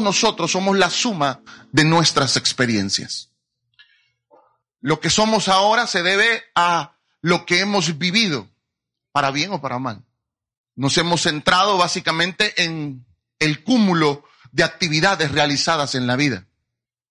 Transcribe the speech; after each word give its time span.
Nosotros 0.00 0.50
somos 0.52 0.76
la 0.76 0.90
suma 0.90 1.40
de 1.72 1.84
nuestras 1.84 2.36
experiencias. 2.36 3.30
Lo 4.80 5.00
que 5.00 5.10
somos 5.10 5.48
ahora 5.48 5.86
se 5.86 6.02
debe 6.02 6.44
a 6.54 6.96
lo 7.20 7.44
que 7.46 7.60
hemos 7.60 7.98
vivido, 7.98 8.48
para 9.12 9.30
bien 9.30 9.52
o 9.52 9.60
para 9.60 9.78
mal. 9.78 10.04
Nos 10.74 10.96
hemos 10.98 11.22
centrado 11.22 11.78
básicamente 11.78 12.62
en 12.62 13.04
el 13.38 13.64
cúmulo 13.64 14.24
de 14.52 14.62
actividades 14.62 15.32
realizadas 15.32 15.94
en 15.94 16.06
la 16.06 16.16
vida. 16.16 16.46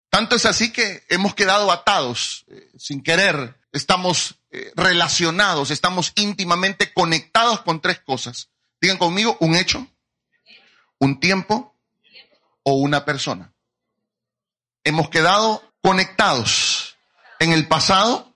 Tanto 0.09 0.35
es 0.35 0.45
así 0.47 0.73
que 0.73 1.05
hemos 1.09 1.35
quedado 1.35 1.71
atados 1.71 2.45
eh, 2.49 2.71
sin 2.77 3.03
querer, 3.03 3.57
estamos 3.73 4.41
eh, 4.51 4.73
relacionados, 4.75 5.71
estamos 5.71 6.13
íntimamente 6.17 6.93
conectados 6.93 7.61
con 7.61 7.81
tres 7.81 8.01
cosas. 8.01 8.49
Digan 8.81 8.99
conmigo, 8.99 9.37
un 9.41 9.55
hecho, 9.55 9.87
un 10.99 11.21
tiempo 11.21 11.77
o 12.63 12.75
una 12.75 13.05
persona. 13.05 13.53
Hemos 14.85 15.09
quedado 15.11 15.63
conectados 15.83 16.97
en 17.39 17.53
el 17.53 17.69
pasado, 17.69 18.35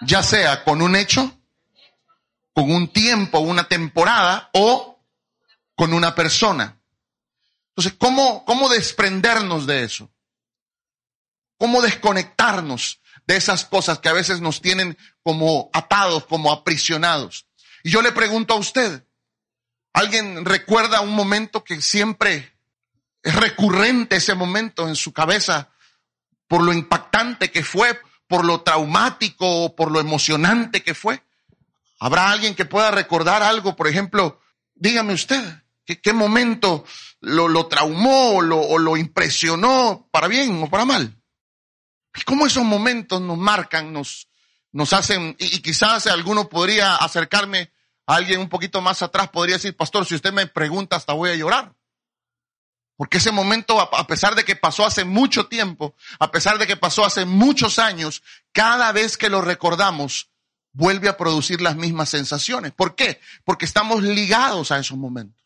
ya 0.00 0.22
sea 0.22 0.64
con 0.64 0.82
un 0.82 0.96
hecho, 0.96 1.38
con 2.54 2.70
un 2.70 2.88
tiempo, 2.88 3.38
una 3.40 3.64
temporada 3.64 4.50
o 4.52 5.00
con 5.74 5.92
una 5.94 6.14
persona. 6.14 6.78
Entonces, 7.68 7.94
¿cómo, 7.98 8.44
cómo 8.44 8.68
desprendernos 8.68 9.66
de 9.66 9.84
eso? 9.84 10.10
¿Cómo 11.56 11.80
desconectarnos 11.80 13.00
de 13.26 13.36
esas 13.36 13.64
cosas 13.64 13.98
que 13.98 14.08
a 14.08 14.12
veces 14.12 14.40
nos 14.40 14.60
tienen 14.60 14.98
como 15.22 15.70
atados, 15.72 16.26
como 16.26 16.52
aprisionados? 16.52 17.46
Y 17.82 17.90
yo 17.90 18.02
le 18.02 18.12
pregunto 18.12 18.54
a 18.54 18.58
usted, 18.58 19.06
¿alguien 19.92 20.44
recuerda 20.44 21.00
un 21.00 21.14
momento 21.14 21.64
que 21.64 21.80
siempre 21.80 22.51
es 23.22 23.34
recurrente 23.34 24.16
ese 24.16 24.34
momento 24.34 24.88
en 24.88 24.96
su 24.96 25.12
cabeza 25.12 25.70
por 26.48 26.62
lo 26.62 26.72
impactante 26.72 27.50
que 27.50 27.62
fue, 27.62 27.98
por 28.26 28.44
lo 28.44 28.62
traumático, 28.62 29.74
por 29.74 29.90
lo 29.90 30.00
emocionante 30.00 30.82
que 30.82 30.94
fue? 30.94 31.22
¿Habrá 31.98 32.30
alguien 32.30 32.54
que 32.54 32.64
pueda 32.64 32.90
recordar 32.90 33.42
algo? 33.42 33.76
Por 33.76 33.88
ejemplo, 33.88 34.40
dígame 34.74 35.14
usted, 35.14 35.42
¿qué, 35.84 36.12
momento 36.12 36.84
lo, 37.20 37.48
lo 37.48 37.68
traumó 37.68 38.36
o 38.36 38.42
lo, 38.42 38.60
o 38.60 38.78
lo 38.78 38.96
impresionó 38.96 40.08
para 40.10 40.28
bien 40.28 40.62
o 40.62 40.68
para 40.68 40.84
mal? 40.84 41.16
¿Cómo 42.26 42.46
esos 42.46 42.64
momentos 42.64 43.20
nos 43.20 43.38
marcan, 43.38 43.92
nos, 43.92 44.28
nos 44.72 44.92
hacen, 44.92 45.36
y, 45.38 45.56
y, 45.56 45.62
quizás 45.62 46.06
alguno 46.06 46.48
podría 46.48 46.96
acercarme 46.96 47.72
a 48.06 48.16
alguien 48.16 48.40
un 48.40 48.48
poquito 48.48 48.80
más 48.80 49.00
atrás, 49.00 49.28
podría 49.28 49.56
decir, 49.56 49.76
pastor, 49.76 50.04
si 50.04 50.16
usted 50.16 50.32
me 50.32 50.46
pregunta, 50.46 50.96
hasta 50.96 51.12
voy 51.12 51.30
a 51.30 51.36
llorar. 51.36 51.72
Porque 52.96 53.18
ese 53.18 53.32
momento, 53.32 53.80
a 53.80 54.06
pesar 54.06 54.34
de 54.34 54.44
que 54.44 54.54
pasó 54.54 54.84
hace 54.84 55.04
mucho 55.04 55.46
tiempo, 55.46 55.94
a 56.18 56.30
pesar 56.30 56.58
de 56.58 56.66
que 56.66 56.76
pasó 56.76 57.04
hace 57.04 57.24
muchos 57.24 57.78
años, 57.78 58.22
cada 58.52 58.92
vez 58.92 59.16
que 59.16 59.30
lo 59.30 59.40
recordamos, 59.40 60.30
vuelve 60.72 61.08
a 61.08 61.16
producir 61.16 61.60
las 61.60 61.76
mismas 61.76 62.10
sensaciones. 62.10 62.72
¿Por 62.72 62.94
qué? 62.94 63.20
Porque 63.44 63.64
estamos 63.64 64.02
ligados 64.02 64.72
a 64.72 64.78
esos 64.78 64.96
momentos. 64.98 65.40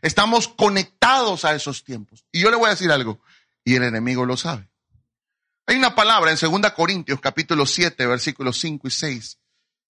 Estamos 0.00 0.48
conectados 0.48 1.44
a 1.44 1.54
esos 1.54 1.84
tiempos. 1.84 2.24
Y 2.32 2.40
yo 2.40 2.50
le 2.50 2.56
voy 2.56 2.66
a 2.66 2.70
decir 2.70 2.90
algo, 2.90 3.20
y 3.64 3.76
el 3.76 3.84
enemigo 3.84 4.24
lo 4.24 4.36
sabe. 4.36 4.68
Hay 5.66 5.76
una 5.76 5.94
palabra 5.94 6.32
en 6.32 6.36
2 6.36 6.72
Corintios 6.72 7.20
capítulo 7.20 7.66
7, 7.66 8.06
versículos 8.06 8.58
5 8.58 8.88
y 8.88 8.90
6, 8.90 9.38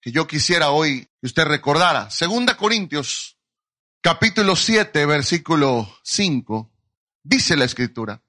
que 0.00 0.12
yo 0.12 0.26
quisiera 0.26 0.70
hoy 0.70 1.08
que 1.20 1.26
usted 1.26 1.44
recordara. 1.44 2.08
2 2.18 2.54
Corintios 2.56 3.38
capítulo 4.02 4.54
7, 4.54 5.06
versículo 5.06 5.98
5, 6.02 6.71
dice 7.22 7.56
la 7.56 7.64
escritura. 7.64 8.22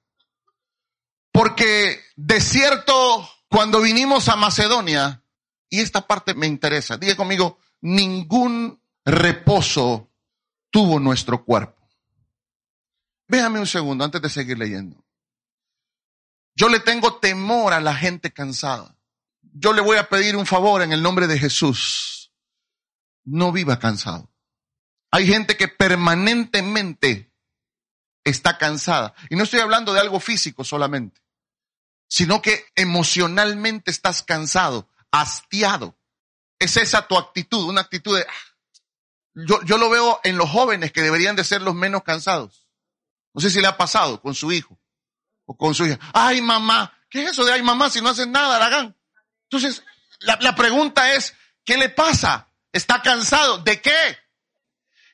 Porque 1.32 2.00
de 2.16 2.40
cierto, 2.40 3.28
cuando 3.48 3.80
vinimos 3.80 4.28
a 4.28 4.36
Macedonia, 4.36 5.24
y 5.74 5.80
esta 5.80 6.06
parte 6.06 6.34
me 6.34 6.46
interesa. 6.46 6.96
Diga 6.96 7.16
conmigo, 7.16 7.58
ningún 7.80 8.80
reposo 9.04 10.12
tuvo 10.70 11.00
nuestro 11.00 11.44
cuerpo. 11.44 11.90
Véame 13.26 13.58
un 13.58 13.66
segundo 13.66 14.04
antes 14.04 14.22
de 14.22 14.28
seguir 14.28 14.56
leyendo. 14.56 15.04
Yo 16.54 16.68
le 16.68 16.78
tengo 16.78 17.16
temor 17.16 17.72
a 17.72 17.80
la 17.80 17.94
gente 17.94 18.32
cansada. 18.32 18.96
Yo 19.42 19.72
le 19.72 19.80
voy 19.80 19.96
a 19.96 20.08
pedir 20.08 20.36
un 20.36 20.46
favor 20.46 20.82
en 20.82 20.92
el 20.92 21.02
nombre 21.02 21.26
de 21.26 21.40
Jesús. 21.40 22.32
No 23.24 23.50
viva 23.50 23.80
cansado. 23.80 24.30
Hay 25.10 25.26
gente 25.26 25.56
que 25.56 25.66
permanentemente 25.66 27.33
está 28.24 28.58
cansada. 28.58 29.14
Y 29.30 29.36
no 29.36 29.44
estoy 29.44 29.60
hablando 29.60 29.92
de 29.92 30.00
algo 30.00 30.18
físico 30.18 30.64
solamente, 30.64 31.22
sino 32.08 32.42
que 32.42 32.66
emocionalmente 32.74 33.90
estás 33.90 34.22
cansado 34.22 34.88
hastiado. 35.14 35.96
Es 36.58 36.76
esa 36.76 37.06
tu 37.06 37.16
actitud, 37.16 37.68
una 37.68 37.82
actitud 37.82 38.16
de... 38.16 38.22
Ah". 38.22 38.32
Yo, 39.34 39.62
yo 39.62 39.78
lo 39.78 39.90
veo 39.90 40.20
en 40.24 40.36
los 40.36 40.48
jóvenes 40.48 40.92
que 40.92 41.02
deberían 41.02 41.36
de 41.36 41.44
ser 41.44 41.62
los 41.62 41.74
menos 41.74 42.02
cansados. 42.04 42.66
No 43.32 43.40
sé 43.40 43.50
si 43.50 43.60
le 43.60 43.66
ha 43.66 43.76
pasado 43.76 44.20
con 44.20 44.34
su 44.34 44.52
hijo 44.52 44.78
o 45.44 45.56
con 45.56 45.74
su 45.74 45.86
hija. 45.86 45.98
Ay, 46.12 46.40
mamá, 46.40 46.96
¿qué 47.10 47.24
es 47.24 47.30
eso 47.32 47.44
de 47.44 47.52
ay, 47.52 47.62
mamá 47.62 47.90
si 47.90 48.00
no 48.00 48.10
hacen 48.10 48.30
nada, 48.30 48.56
Aragán? 48.56 48.96
Entonces, 49.50 49.82
la, 50.20 50.38
la 50.40 50.54
pregunta 50.54 51.14
es, 51.14 51.34
¿qué 51.64 51.76
le 51.76 51.88
pasa? 51.88 52.48
¿Está 52.72 53.02
cansado? 53.02 53.58
¿De 53.58 53.80
qué? 53.80 54.18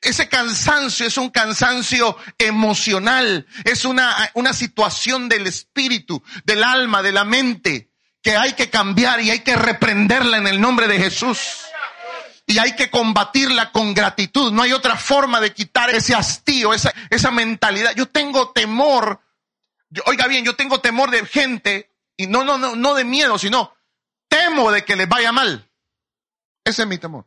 Ese 0.01 0.27
cansancio 0.27 1.05
es 1.05 1.17
un 1.17 1.29
cansancio 1.29 2.17
emocional, 2.39 3.45
es 3.63 3.85
una, 3.85 4.31
una 4.33 4.51
situación 4.51 5.29
del 5.29 5.45
espíritu, 5.45 6.23
del 6.43 6.63
alma, 6.63 7.03
de 7.03 7.11
la 7.11 7.23
mente 7.23 7.91
que 8.21 8.35
hay 8.35 8.53
que 8.53 8.69
cambiar 8.69 9.21
y 9.21 9.31
hay 9.31 9.39
que 9.39 9.55
reprenderla 9.55 10.37
en 10.37 10.47
el 10.47 10.59
nombre 10.61 10.87
de 10.87 10.97
Jesús. 10.97 11.39
Y 12.45 12.57
hay 12.57 12.75
que 12.75 12.89
combatirla 12.89 13.71
con 13.71 13.93
gratitud. 13.93 14.51
No 14.51 14.63
hay 14.63 14.73
otra 14.73 14.97
forma 14.97 15.39
de 15.39 15.53
quitar 15.53 15.89
ese 15.89 16.13
hastío, 16.15 16.73
esa, 16.73 16.91
esa 17.09 17.31
mentalidad. 17.31 17.93
Yo 17.95 18.07
tengo 18.07 18.49
temor, 18.51 19.21
oiga 20.05 20.27
bien, 20.27 20.43
yo 20.43 20.55
tengo 20.55 20.81
temor 20.81 21.11
de 21.11 21.25
gente, 21.25 21.91
y 22.17 22.27
no, 22.27 22.43
no, 22.43 22.57
no, 22.57 22.75
no 22.75 22.93
de 22.93 23.03
miedo, 23.03 23.37
sino 23.37 23.73
temo 24.27 24.71
de 24.71 24.83
que 24.83 24.95
les 24.95 25.07
vaya 25.07 25.31
mal. 25.31 25.69
Ese 26.63 26.83
es 26.83 26.87
mi 26.87 26.97
temor. 26.97 27.25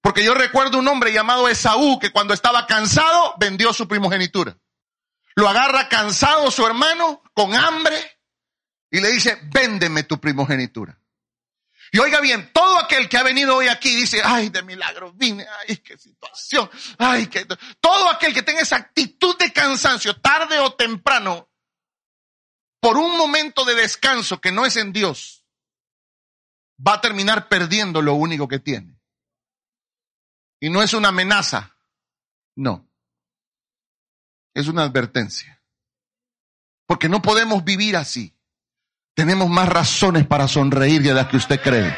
Porque 0.00 0.24
yo 0.24 0.34
recuerdo 0.34 0.78
un 0.78 0.88
hombre 0.88 1.12
llamado 1.12 1.48
Esaú 1.48 1.98
que 1.98 2.10
cuando 2.10 2.32
estaba 2.32 2.66
cansado 2.66 3.34
vendió 3.38 3.72
su 3.72 3.86
primogenitura. 3.86 4.56
Lo 5.34 5.48
agarra 5.48 5.88
cansado 5.88 6.50
su 6.50 6.66
hermano, 6.66 7.22
con 7.34 7.54
hambre, 7.54 8.18
y 8.90 9.00
le 9.00 9.10
dice, 9.10 9.38
véndeme 9.52 10.02
tu 10.02 10.20
primogenitura. 10.20 10.98
Y 11.92 11.98
oiga 11.98 12.20
bien, 12.20 12.52
todo 12.52 12.78
aquel 12.78 13.08
que 13.08 13.16
ha 13.16 13.22
venido 13.22 13.56
hoy 13.56 13.68
aquí 13.68 13.94
dice, 13.94 14.20
ay, 14.24 14.48
de 14.48 14.62
milagro 14.62 15.12
vine, 15.12 15.46
ay, 15.60 15.78
qué 15.78 15.98
situación, 15.98 16.70
ay, 16.98 17.26
qué... 17.26 17.46
Todo 17.80 18.08
aquel 18.08 18.32
que 18.32 18.42
tenga 18.42 18.60
esa 18.60 18.76
actitud 18.76 19.36
de 19.38 19.52
cansancio, 19.52 20.20
tarde 20.20 20.60
o 20.60 20.74
temprano, 20.74 21.48
por 22.80 22.96
un 22.96 23.16
momento 23.16 23.64
de 23.64 23.74
descanso 23.74 24.40
que 24.40 24.52
no 24.52 24.64
es 24.66 24.76
en 24.76 24.92
Dios, 24.92 25.44
va 26.86 26.94
a 26.94 27.00
terminar 27.00 27.48
perdiendo 27.48 28.02
lo 28.02 28.14
único 28.14 28.46
que 28.46 28.60
tiene. 28.60 28.99
Y 30.60 30.70
no 30.70 30.82
es 30.82 30.92
una 30.92 31.08
amenaza, 31.08 31.74
no. 32.54 32.86
Es 34.54 34.68
una 34.68 34.82
advertencia. 34.82 35.60
Porque 36.86 37.08
no 37.08 37.22
podemos 37.22 37.64
vivir 37.64 37.96
así 37.96 38.34
tenemos 39.20 39.50
más 39.50 39.68
razones 39.68 40.26
para 40.26 40.48
sonreír 40.48 41.02
de 41.02 41.12
las 41.12 41.26
que 41.26 41.36
usted 41.36 41.60
cree. 41.60 41.94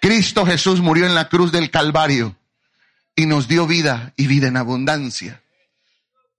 Cristo 0.00 0.46
Jesús 0.46 0.80
murió 0.80 1.04
en 1.04 1.14
la 1.14 1.28
cruz 1.28 1.52
del 1.52 1.70
Calvario 1.70 2.34
y 3.14 3.26
nos 3.26 3.46
dio 3.46 3.66
vida 3.66 4.14
y 4.16 4.26
vida 4.26 4.48
en 4.48 4.56
abundancia. 4.56 5.42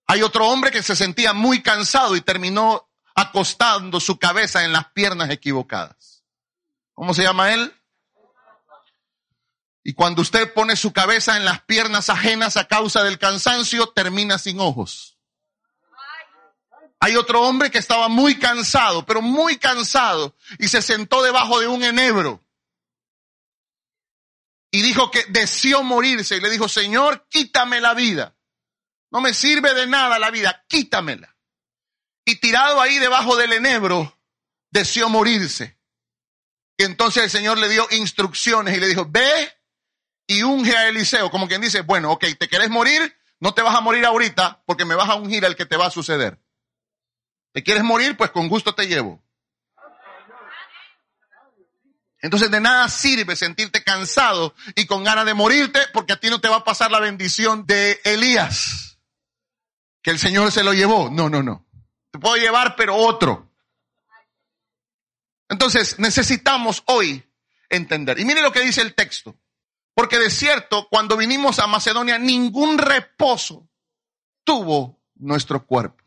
Hay 0.07 0.23
otro 0.23 0.47
hombre 0.49 0.71
que 0.71 0.81
se 0.81 0.95
sentía 0.95 1.33
muy 1.33 1.61
cansado 1.61 2.15
y 2.15 2.21
terminó 2.21 2.89
acostando 3.13 3.99
su 3.99 4.17
cabeza 4.17 4.65
en 4.65 4.73
las 4.73 4.87
piernas 4.91 5.29
equivocadas. 5.29 6.23
¿Cómo 6.95 7.13
se 7.13 7.21
llama 7.21 7.53
él? 7.53 7.71
Y 9.83 9.93
cuando 9.93 10.21
usted 10.21 10.53
pone 10.53 10.75
su 10.75 10.93
cabeza 10.93 11.37
en 11.37 11.45
las 11.45 11.61
piernas 11.61 12.09
ajenas 12.09 12.57
a 12.57 12.67
causa 12.67 13.03
del 13.03 13.17
cansancio, 13.17 13.87
termina 13.87 14.37
sin 14.37 14.59
ojos. 14.59 15.17
Hay 16.99 17.15
otro 17.15 17.41
hombre 17.41 17.71
que 17.71 17.79
estaba 17.79 18.07
muy 18.09 18.37
cansado, 18.37 19.05
pero 19.07 19.23
muy 19.23 19.57
cansado, 19.57 20.35
y 20.59 20.67
se 20.67 20.83
sentó 20.83 21.23
debajo 21.23 21.59
de 21.59 21.67
un 21.67 21.83
enebro. 21.83 22.45
Y 24.69 24.83
dijo 24.83 25.09
que 25.09 25.25
deseó 25.29 25.83
morirse 25.83 26.37
y 26.37 26.41
le 26.41 26.49
dijo, 26.51 26.69
Señor, 26.69 27.27
quítame 27.27 27.81
la 27.81 27.95
vida. 27.95 28.35
No 29.09 29.19
me 29.19 29.33
sirve 29.33 29.73
de 29.73 29.87
nada 29.87 30.19
la 30.19 30.29
vida, 30.29 30.63
quítamela. 30.67 31.35
Y 32.23 32.35
tirado 32.35 32.79
ahí 32.79 32.99
debajo 32.99 33.35
del 33.35 33.53
enebro, 33.53 34.19
deseó 34.69 35.09
morirse. 35.09 35.77
Y 36.77 36.83
entonces 36.83 37.23
el 37.23 37.29
Señor 37.31 37.57
le 37.57 37.67
dio 37.67 37.87
instrucciones 37.91 38.77
y 38.77 38.79
le 38.79 38.87
dijo, 38.87 39.05
ve 39.09 39.60
y 40.31 40.43
unge 40.43 40.77
a 40.77 40.87
Eliseo, 40.87 41.29
como 41.29 41.45
quien 41.45 41.59
dice, 41.59 41.81
bueno, 41.81 42.09
ok, 42.11 42.25
te 42.39 42.47
quieres 42.47 42.69
morir, 42.69 43.17
no 43.41 43.53
te 43.53 43.61
vas 43.61 43.75
a 43.75 43.81
morir 43.81 44.05
ahorita 44.05 44.63
porque 44.65 44.85
me 44.85 44.95
vas 44.95 45.09
a 45.09 45.15
ungir 45.15 45.45
al 45.45 45.57
que 45.57 45.65
te 45.65 45.75
va 45.75 45.87
a 45.87 45.91
suceder. 45.91 46.39
¿Te 47.51 47.63
quieres 47.63 47.83
morir? 47.83 48.15
Pues 48.15 48.31
con 48.31 48.47
gusto 48.47 48.73
te 48.73 48.87
llevo. 48.87 49.21
Entonces 52.19 52.49
de 52.49 52.61
nada 52.61 52.87
sirve 52.87 53.35
sentirte 53.35 53.83
cansado 53.83 54.55
y 54.75 54.85
con 54.85 55.03
ganas 55.03 55.25
de 55.25 55.33
morirte 55.33 55.81
porque 55.91 56.13
a 56.13 56.19
ti 56.19 56.29
no 56.29 56.39
te 56.39 56.47
va 56.47 56.57
a 56.57 56.63
pasar 56.63 56.91
la 56.91 57.01
bendición 57.01 57.65
de 57.65 57.99
Elías, 58.05 58.99
que 60.01 60.11
el 60.11 60.19
Señor 60.19 60.49
se 60.53 60.63
lo 60.63 60.71
llevó. 60.71 61.09
No, 61.09 61.29
no, 61.29 61.43
no. 61.43 61.65
Te 62.09 62.19
puedo 62.19 62.37
llevar, 62.37 62.77
pero 62.77 62.95
otro. 62.95 63.51
Entonces 65.49 65.99
necesitamos 65.99 66.83
hoy 66.85 67.21
entender. 67.69 68.17
Y 68.17 68.23
mire 68.23 68.41
lo 68.41 68.53
que 68.53 68.61
dice 68.61 68.81
el 68.81 68.93
texto. 68.95 69.35
Porque 69.93 70.17
de 70.17 70.29
cierto, 70.29 70.87
cuando 70.89 71.17
vinimos 71.17 71.59
a 71.59 71.67
Macedonia, 71.67 72.17
ningún 72.17 72.77
reposo 72.77 73.69
tuvo 74.43 75.01
nuestro 75.15 75.65
cuerpo, 75.65 76.03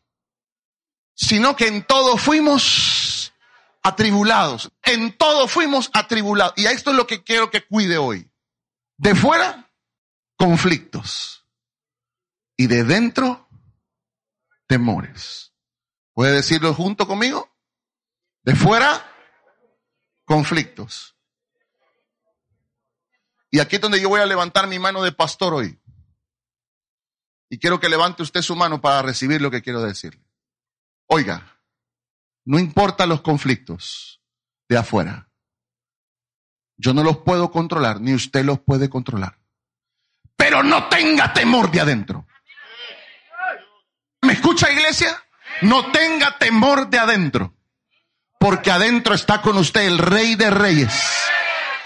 sino 1.15 1.55
que 1.55 1.69
en 1.69 1.85
todo 1.85 2.17
fuimos 2.17 3.33
atribulados. 3.85 4.73
En 4.83 5.17
todo 5.17 5.47
fuimos 5.47 5.91
atribulados. 5.93 6.55
Y 6.57 6.67
a 6.67 6.73
esto 6.73 6.91
es 6.91 6.97
lo 6.97 7.07
que 7.07 7.23
quiero 7.23 7.51
que 7.51 7.65
cuide 7.65 7.99
hoy. 7.99 8.29
De 8.97 9.15
fuera, 9.15 9.71
conflictos. 10.37 11.45
Y 12.57 12.67
de 12.67 12.85
dentro, 12.85 13.49
temores. 14.67 15.53
¿Puede 16.15 16.33
decirlo 16.33 16.73
junto 16.75 17.07
conmigo? 17.07 17.53
De 18.43 18.55
fuera, 18.55 19.05
conflictos. 20.25 21.14
Y 23.55 23.61
aquí 23.61 23.77
es 23.77 23.83
donde 23.83 24.01
yo 24.01 24.09
voy 24.09 24.21
a 24.21 24.27
levantar 24.27 24.67
mi 24.67 24.81
mano 24.81 25.01
de 25.01 25.13
pastor 25.13 25.55
hoy. 25.55 25.79
Y 27.49 27.61
quiero 27.61 27.79
que 27.79 27.89
levante 27.89 28.25
usted 28.25 28.43
su 28.43 28.57
mano 28.57 28.81
para 28.81 29.01
recibir 29.01 29.41
lo 29.41 29.49
que 29.49 29.63
quiero 29.63 29.81
decirle. 29.81 30.21
Oiga, 31.07 31.57
no 32.45 32.59
importa 32.59 33.07
los 33.07 33.21
conflictos 33.21 34.21
de 34.69 34.77
afuera. 34.77 35.29
Yo 36.77 36.95
no 36.95 37.05
los 37.05 37.19
puedo 37.19 37.53
controlar, 37.53 38.01
ni 38.01 38.13
usted 38.13 38.45
los 38.45 38.59
puede 38.59 38.91
controlar. 38.91 39.39
Pero 40.35 40.65
no 40.65 40.89
tenga 40.89 41.33
temor 41.33 41.71
de 41.71 41.81
adentro. 41.81 42.27
¿Me 44.23 44.33
escucha 44.33 44.69
iglesia? 44.73 45.17
No 45.63 45.93
tenga 45.93 46.39
temor 46.39 46.91
de 46.91 46.99
adentro. 46.99 47.55
Porque 48.37 48.73
adentro 48.73 49.15
está 49.15 49.41
con 49.41 49.57
usted 49.59 49.83
el 49.83 49.99
rey 49.99 50.35
de 50.35 50.51
reyes 50.51 50.93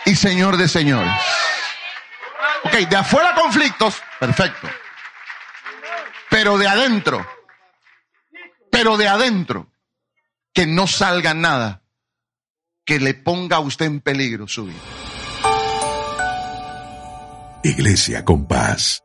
y 0.06 0.16
señor 0.16 0.56
de 0.56 0.66
señores. 0.66 1.12
Ok, 2.64 2.72
de 2.88 2.96
afuera 2.96 3.34
conflictos, 3.34 4.02
perfecto. 4.19 4.69
Pero 6.31 6.58
de 6.58 6.66
adentro, 6.66 7.26
pero 8.70 8.96
de 8.96 9.08
adentro, 9.08 9.70
que 10.52 10.66
no 10.66 10.87
salga 10.87 11.34
nada 11.34 11.82
que 12.84 12.99
le 12.99 13.14
ponga 13.14 13.56
a 13.56 13.60
usted 13.60 13.87
en 13.87 14.00
peligro 14.00 14.49
su 14.49 14.66
vida. 14.66 14.81
Iglesia 17.62 18.25
con 18.25 18.46
paz 18.46 19.02